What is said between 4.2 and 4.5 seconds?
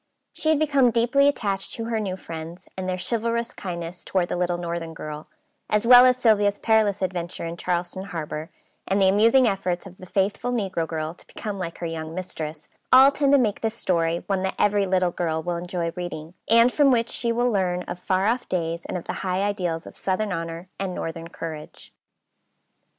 the